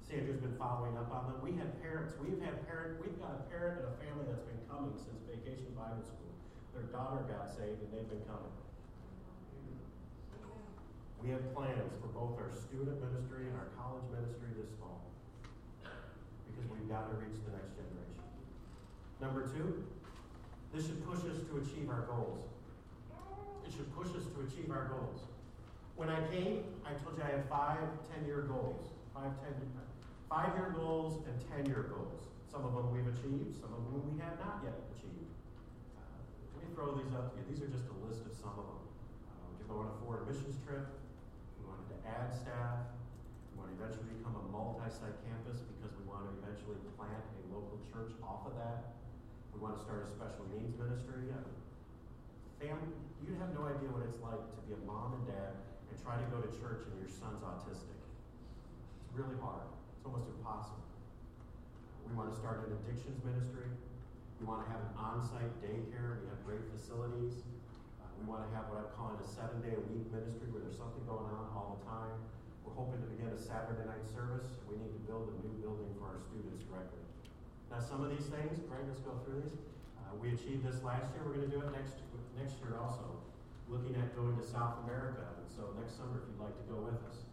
[0.02, 1.38] Sandra's been following up on them.
[1.38, 4.58] We had parents, we've had parent, we've got a parent and a family that's been
[4.66, 6.34] coming since Vacation Bible School.
[6.74, 8.50] Their daughter got saved and they've been coming.
[11.22, 15.04] We have plans for both our student ministry and our college ministry this fall
[16.48, 18.24] because we've got to reach the next generation.
[19.20, 19.84] Number two,
[20.72, 22.48] this should push us to achieve our goals.
[23.68, 25.28] It should push us to achieve our goals.
[26.00, 27.84] When I came, I told you I had five
[28.16, 28.80] 10 year goals.
[29.12, 29.52] Five 10
[30.30, 32.30] five year goals and 10 year goals.
[32.46, 35.26] Some of them we've achieved, some of them we have not yet achieved.
[35.98, 36.06] Uh,
[36.54, 37.34] let me throw these up.
[37.50, 38.82] These are just a list of some of them.
[39.26, 41.09] Uh, to go on a foreign missions trip, we
[42.06, 42.92] add staff,
[43.52, 47.42] we want to eventually become a multi-site campus because we want to eventually plant a
[47.52, 48.96] local church off of that.
[49.52, 51.28] We want to start a special needs ministry.
[51.32, 51.42] Uh,
[52.60, 52.78] fam,
[53.24, 55.58] you'd have no idea what it's like to be a mom and dad
[55.90, 57.98] and try to go to church and your son's autistic.
[59.04, 59.66] It's really hard.
[59.96, 60.84] It's almost impossible.
[62.06, 63.68] We want to start an addictions ministry.
[64.40, 66.24] We want to have an on-site daycare.
[66.24, 67.44] We have great facilities.
[68.20, 71.48] We want to have what I'm calling a seven-day-a-week ministry where there's something going on
[71.56, 72.20] all the time.
[72.60, 74.60] We're hoping to begin a Saturday night service.
[74.68, 77.00] We need to build a new building for our students directly.
[77.72, 79.64] Now, some of these things, Greg, let's go through these.
[79.96, 81.24] Uh, we achieved this last year.
[81.24, 82.04] We're going to do it next
[82.36, 83.24] next year also.
[83.72, 85.24] Looking at going to South America.
[85.40, 87.24] And so next summer, if you'd like to go with us.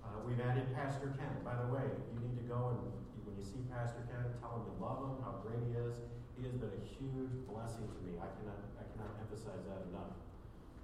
[0.00, 1.36] Uh, we've added Pastor Ken.
[1.44, 2.80] By the way, you need to go and
[3.28, 6.00] when you see Pastor Ken, tell him you love him, how great he is.
[6.34, 8.16] He has been a huge blessing to me.
[8.16, 10.16] I cannot, I cannot emphasize that enough.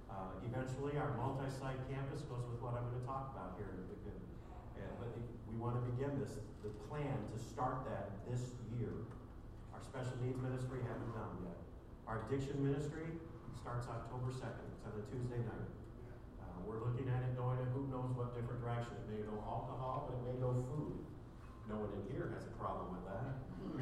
[0.07, 3.87] Uh, eventually, our multi-site campus goes with what I'm going to talk about here in.
[4.77, 4.93] And,
[5.47, 8.93] we want to begin this, the plan to start that this year.
[9.73, 11.57] Our special needs ministry haven't done yet.
[12.05, 13.09] Our addiction ministry
[13.57, 14.67] starts October 2nd.
[14.77, 15.71] It's on a Tuesday night.
[16.39, 18.93] Uh, we're looking at it going in who knows what different direction.
[18.95, 21.01] It may go alcohol, but it may go food.
[21.67, 23.43] No one in here has a problem with that.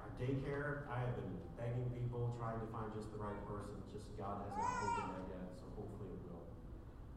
[0.00, 3.76] Our daycare, I have been begging people, trying to find just the right person.
[3.92, 6.44] Just God hasn't opened that yet, so hopefully it will.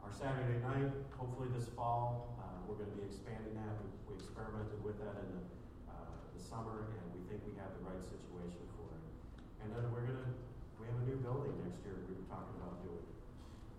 [0.04, 3.72] Our Saturday night, hopefully this fall, uh, we're going to be expanding that.
[3.80, 5.44] We, we experimented with that in the,
[5.88, 9.04] uh, the summer, and we think we have the right situation for it.
[9.64, 10.32] And then we're going to,
[10.80, 13.08] we have a new building next year we were talking about doing.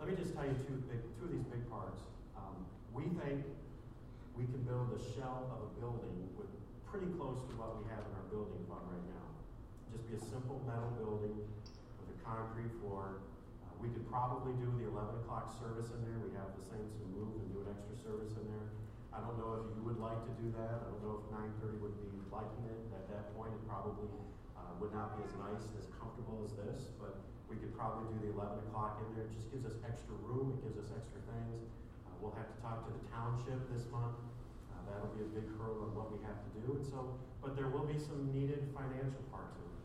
[0.00, 2.00] Let me just tell you two, big, two of these big parts.
[2.32, 2.64] Um,
[2.96, 3.44] we think
[4.32, 6.48] we can build the shell of a building with
[6.90, 9.26] pretty close to what we have in our building fund right now.
[9.94, 11.38] Just be a simple metal building
[12.02, 13.22] with a concrete floor.
[13.62, 16.18] Uh, we could probably do the 11 o'clock service in there.
[16.18, 18.66] We have the saints who move and do an extra service in there.
[19.14, 20.82] I don't know if you would like to do that.
[20.82, 22.78] I don't know if 9:30 would be liking it.
[22.90, 24.10] At that point, it probably
[24.58, 28.18] uh, would not be as nice, as comfortable as this, but we could probably do
[28.26, 29.30] the 11 o'clock in there.
[29.30, 30.58] It just gives us extra room.
[30.58, 31.70] It gives us extra things.
[32.06, 34.18] Uh, we'll have to talk to the township this month.
[34.90, 36.66] That'll be a big hurdle on what we have to do.
[36.76, 39.80] And so, but there will be some needed financial part to it.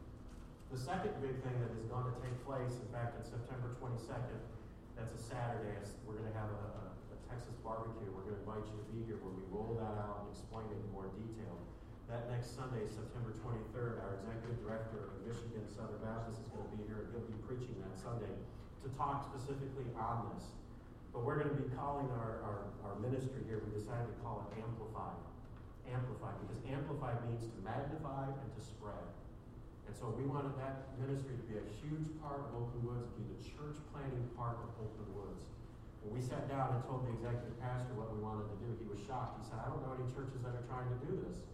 [0.73, 4.41] The second big thing that is going to take place, in fact, on September 22nd,
[4.97, 5.75] that's a Saturday,
[6.07, 8.07] we're going to have a, a, a Texas barbecue.
[8.11, 10.67] We're going to invite you to be here when we roll that out and explain
[10.71, 11.55] it in more detail.
[12.07, 16.73] That next Sunday, September 23rd, our executive director of Michigan Southern Baptist is going to
[16.77, 18.29] be here and he'll be preaching that Sunday
[18.85, 20.53] to talk specifically on this.
[21.15, 24.43] But we're going to be calling our, our, our ministry here, we decided to call
[24.51, 25.15] it Amplify.
[25.87, 29.07] Amplify, because amplify means to magnify and to spread.
[29.87, 33.15] And so we wanted that ministry to be a huge part of Oakland Woods, to
[33.15, 35.47] be the church planting part of Oakland Woods.
[36.03, 38.83] When we sat down and told the executive pastor what we wanted to do, he
[38.83, 39.39] was shocked.
[39.39, 41.47] He said, I don't know any churches that are trying to do this.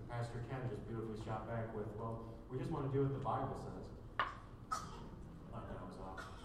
[0.00, 3.12] And Pastor Ken just beautifully shot back with, well, we just want to do what
[3.12, 3.84] the Bible says.
[5.52, 6.40] thought that was awesome.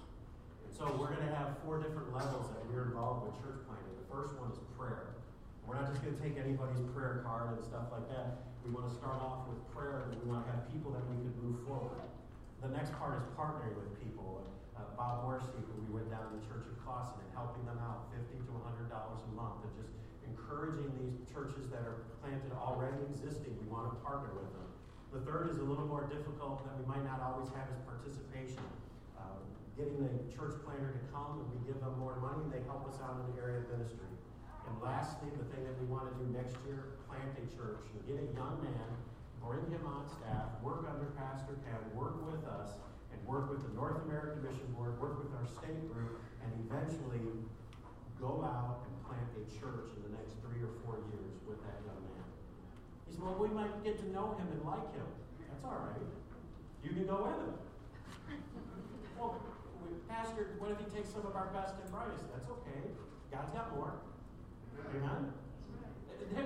[0.67, 3.91] And so we're going to have four different levels that we're involved with church planting.
[3.99, 5.11] The first one is prayer.
[5.67, 8.47] We're not just going to take anybody's prayer card and stuff like that.
[8.63, 11.19] We want to start off with prayer, and we want to have people that we
[11.19, 11.99] can move forward.
[12.63, 14.47] The next part is partnering with people.
[14.71, 17.75] Uh, Bob Morrissey, who we went down to the Church of Clawson and helping them
[17.83, 19.91] out, fifty to hundred dollars a month, and just
[20.23, 23.51] encouraging these churches that are planted already existing.
[23.59, 24.67] We want to partner with them.
[25.11, 28.63] The third is a little more difficult that we might not always have is participation.
[29.79, 32.83] Getting the church planter to come and we give them more money and they help
[32.83, 34.11] us out in the area of ministry.
[34.67, 38.03] And lastly, the thing that we want to do next year, plant a church and
[38.03, 38.87] get a young man,
[39.39, 42.75] bring him on staff, work under Pastor Ken, work with us,
[43.09, 47.39] and work with the North American Mission Board, work with our state group, and eventually
[48.19, 51.79] go out and plant a church in the next three or four years with that
[51.87, 52.27] young man.
[53.07, 55.07] He said, Well, we might get to know him and like him.
[55.47, 56.07] That's all right.
[56.83, 57.55] You can go with him.
[59.17, 59.58] well, we,
[60.07, 62.25] Pastor, what if he takes some of our best and brightest?
[62.33, 62.81] That's okay.
[63.31, 63.93] God's got more.
[64.95, 65.33] Amen?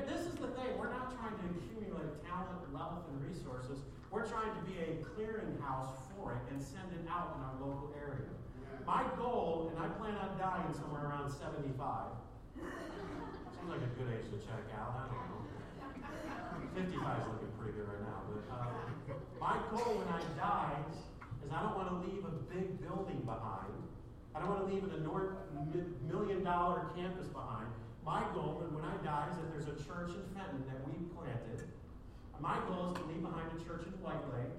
[0.08, 0.76] This is the thing.
[0.80, 3.84] We're not trying to accumulate talent, wealth, and resources.
[4.12, 7.92] We're trying to be a clearinghouse for it and send it out in our local
[7.98, 8.30] area.
[8.86, 11.76] My goal, and I plan on dying somewhere around 75.
[12.56, 14.92] Seems like a good age to check out.
[14.96, 15.42] I don't know.
[16.76, 18.20] 55 is looking pretty good right now.
[18.28, 20.84] But uh, my goal when I die
[21.54, 23.78] I don't want to leave a big building behind.
[24.34, 25.38] I don't want to leave an enormous
[26.10, 27.70] million dollar campus behind.
[28.06, 31.70] My goal when I die is that there's a church in Fenton that we planted.
[32.42, 34.52] My goal is to leave behind a church in White Lake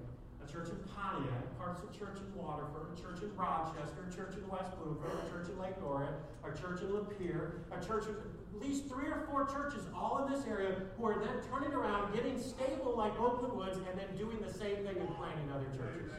[0.45, 4.35] a church in Pontiac, parts of church in Waterford, a church in Rochester, a church
[4.37, 8.15] in West Bloomfield, a church in Lake Orion, a church in Lapeer, a church in
[8.15, 12.13] at least three or four churches all in this area who are then turning around,
[12.13, 16.11] getting stable like Oakland Woods, and then doing the same thing and planting other churches.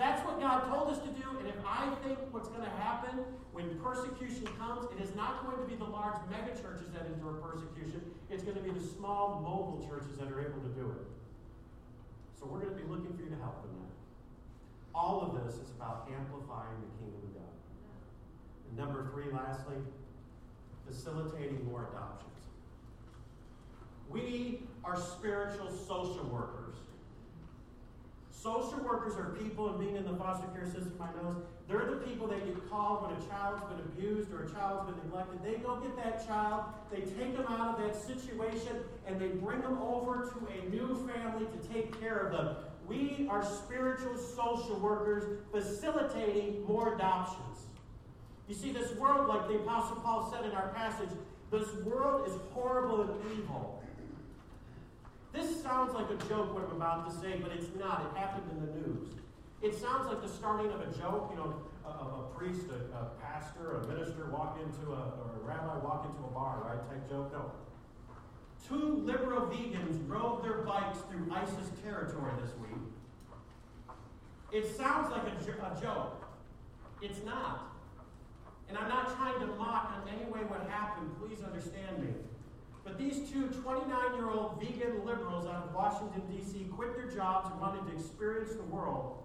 [0.00, 3.20] That's what God told us to do, and if I think what's going to happen
[3.52, 7.36] when persecution comes, it is not going to be the large mega churches that endure
[7.36, 8.00] persecution.
[8.30, 11.04] It's going to be the small mobile churches that are able to do it.
[12.40, 13.92] So we're going to be looking for you to help in that.
[14.96, 17.54] All of this is about amplifying the kingdom of God.
[18.72, 19.76] And number three, lastly,
[20.88, 22.40] facilitating more adoptions.
[24.08, 26.76] We are spiritual social workers.
[28.42, 31.96] Social workers are people, and being in the foster care system, I know they're the
[32.06, 35.44] people that get called when a child's been abused or a child's been neglected.
[35.44, 39.60] They go get that child, they take them out of that situation, and they bring
[39.60, 42.56] them over to a new family to take care of them.
[42.88, 47.66] We are spiritual social workers facilitating more adoptions.
[48.48, 51.10] You see, this world, like the Apostle Paul said in our passage,
[51.50, 53.79] this world is horrible and evil.
[55.32, 58.10] This sounds like a joke, what I'm about to say, but it's not.
[58.10, 59.14] It happened in the news.
[59.62, 61.54] It sounds like the starting of a joke, you know,
[61.84, 66.06] a, a priest, a, a, pastor, a minister walk into a, or a rabbi walk
[66.06, 66.90] into a bar, right?
[66.90, 67.32] Type joke.
[67.32, 67.52] No.
[68.66, 72.80] Two liberal vegans rode their bikes through ISIS territory this week.
[74.52, 76.24] It sounds like a, a joke.
[77.02, 77.72] It's not.
[78.68, 81.10] And I'm not trying to mock in any way what happened.
[81.20, 82.14] Please understand me.
[82.84, 87.50] But these two 29 year old vegan liberals out of Washington, D.C., quit their jobs
[87.50, 89.22] and wanted to experience the world.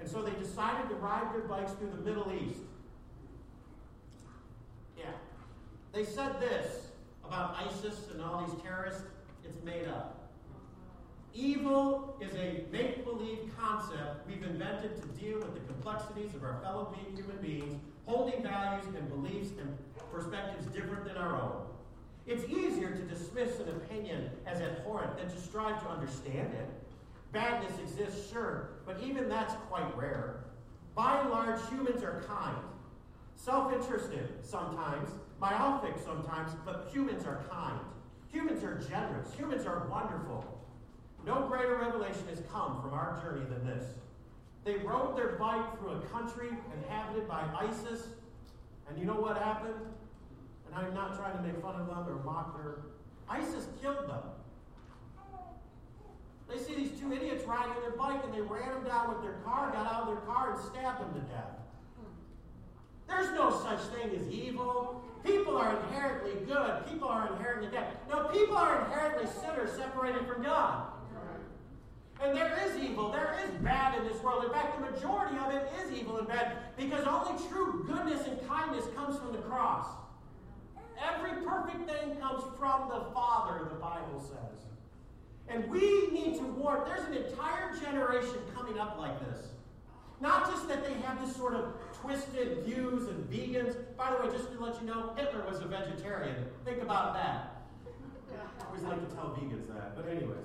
[0.00, 2.60] And so they decided to ride their bikes through the Middle East.
[4.96, 5.06] Yeah.
[5.92, 6.88] They said this
[7.24, 9.02] about ISIS and all these terrorists
[9.44, 10.14] it's made up.
[11.34, 16.60] Evil is a make believe concept we've invented to deal with the complexities of our
[16.62, 19.76] fellow human beings, holding values and beliefs and
[20.12, 21.62] perspectives different than our own.
[22.28, 26.68] It's easier to dismiss an opinion as abhorrent than to strive to understand it.
[27.32, 30.44] Badness exists, sure, but even that's quite rare.
[30.94, 32.58] By and large, humans are kind,
[33.34, 35.08] self interested sometimes,
[35.40, 37.80] myopic sometimes, but humans are kind.
[38.30, 39.32] Humans are generous.
[39.32, 40.44] Humans are wonderful.
[41.24, 43.84] No greater revelation has come from our journey than this.
[44.64, 48.08] They rode their bike through a country inhabited by ISIS,
[48.86, 49.76] and you know what happened?
[50.74, 52.76] And I'm not trying to make fun of them or mock their.
[53.28, 54.22] ISIS killed them.
[56.48, 59.38] They see these two idiots riding their bike and they ran them down with their
[59.44, 61.58] car, got out of their car, and stabbed them to death.
[63.06, 65.02] There's no such thing as evil.
[65.24, 66.86] People are inherently good.
[66.90, 67.96] People are inherently bad.
[68.08, 70.86] No, people are inherently sinners separated from God.
[72.20, 73.12] And there is evil.
[73.12, 74.44] There is bad in this world.
[74.44, 78.46] In fact, the majority of it is evil and bad because only true goodness and
[78.48, 79.86] kindness comes from the cross.
[81.02, 84.58] Every perfect thing comes from the Father, the Bible says.
[85.48, 89.46] And we need to warn, there's an entire generation coming up like this.
[90.20, 93.76] Not just that they have this sort of twisted views and vegans.
[93.96, 96.46] By the way, just to let you know, Hitler was a vegetarian.
[96.64, 97.62] Think about that.
[98.60, 100.36] I always like to tell vegans that, but anyways.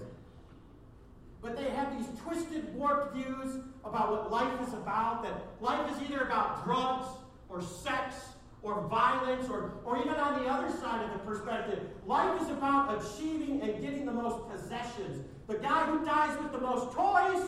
[1.41, 6.01] But they have these twisted, warped views about what life is about, that life is
[6.03, 7.07] either about drugs
[7.49, 8.15] or sex
[8.63, 11.79] or violence, or, or even on the other side of the perspective.
[12.05, 15.25] Life is about achieving and getting the most possessions.
[15.47, 17.43] The guy who dies with the most toys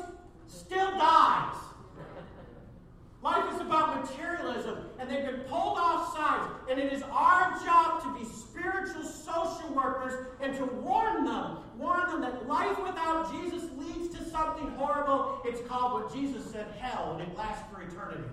[0.47, 1.55] still dies.
[3.25, 6.47] Life is about materialism, and they've been pulled off sides.
[6.69, 12.07] And it is our job to be spiritual social workers and to warn them, warn
[12.07, 15.41] them that life without Jesus leads to something horrible.
[15.43, 18.29] It's called what Jesus said hell, and it lasts for eternity.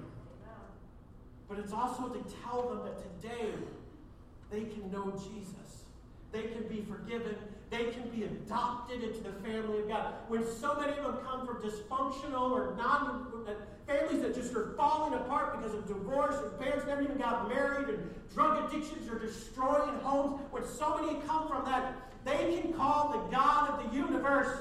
[1.53, 3.51] But it's also to tell them that today
[4.51, 5.85] they can know Jesus.
[6.33, 7.37] They can be forgiven.
[7.69, 10.15] They can be adopted into the family of God.
[10.29, 13.27] When so many of them come from dysfunctional or non
[13.87, 17.89] families that just are falling apart because of divorce, or parents never even got married,
[17.89, 23.11] and drug addictions are destroying homes, when so many come from that, they can call
[23.13, 24.57] the God of the universe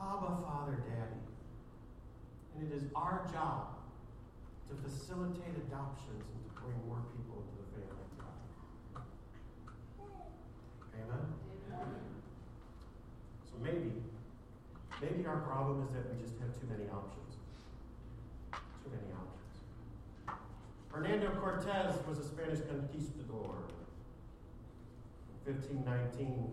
[0.00, 1.20] Abba, Father, Daddy.
[2.56, 3.75] And it is our job
[4.68, 8.38] to facilitate adoptions and to bring more people into the family of God.
[10.98, 11.24] Amen?
[11.70, 12.02] Amen?
[13.46, 13.92] So maybe,
[15.00, 17.38] maybe our problem is that we just have too many options.
[18.82, 19.56] Too many options.
[20.90, 23.70] Hernando Cortez was a Spanish conquistador.
[25.46, 26.50] In 1519,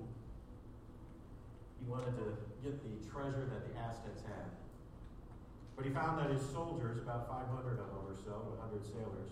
[1.80, 4.63] he wanted to get the treasure that the Aztecs had.
[5.76, 9.30] But he found that his soldiers, about 500 of them or so, 100 sailors,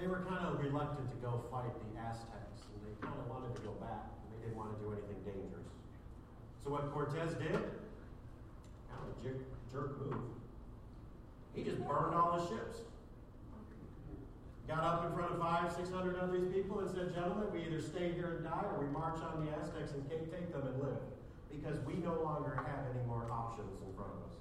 [0.00, 3.52] they were kind of reluctant to go fight the Aztecs, and they kind of wanted
[3.56, 4.12] to go back.
[4.24, 5.68] And they didn't want to do anything dangerous.
[6.64, 9.40] So what Cortez did, kind of a jerk,
[9.72, 10.24] jerk move.
[11.52, 12.84] He just burned all the ships.
[14.68, 17.64] Got up in front of five, six hundred of these people and said, Gentlemen, we
[17.64, 20.76] either stay here and die or we march on the Aztecs and take them and
[20.82, 21.00] live.
[21.48, 24.36] Because we no longer have any more options in front of us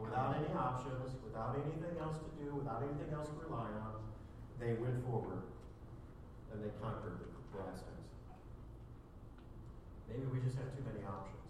[0.00, 3.98] without any options, without anything else to do, without anything else to rely on,
[4.58, 5.42] they went forward
[6.52, 7.98] and they conquered the Aztecs.
[10.08, 11.42] Maybe we just have too many options.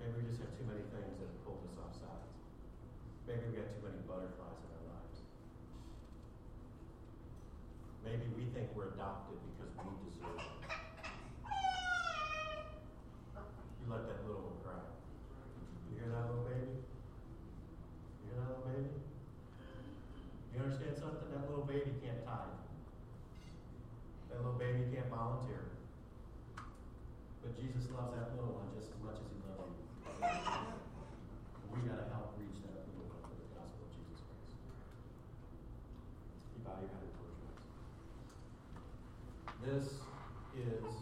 [0.00, 2.32] Maybe we just have too many things that have pulled us off sides.
[3.28, 5.18] Maybe we got too many butterflies in our lives.
[8.02, 10.50] Maybe we think we're adopted because we deserve it.
[13.78, 14.82] You let that little one cry.
[15.92, 16.74] You hear that little baby?
[16.74, 18.98] You hear that little baby?
[20.50, 21.26] You understand something?
[21.34, 22.54] That little baby can't tithe.
[24.30, 25.66] That little baby can't volunteer.
[27.42, 29.82] But Jesus loves that little one just as much as he loves you.
[31.74, 34.62] We gotta help reach that little one with the gospel of Jesus Christ.
[36.54, 37.66] You bow your head and close your eyes.
[39.66, 39.98] This
[40.54, 40.99] is